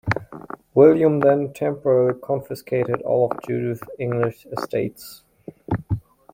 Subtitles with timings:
[0.73, 5.21] William then temporarily confiscated all of Judith's English estates.